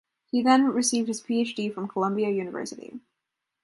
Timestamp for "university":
2.31-2.99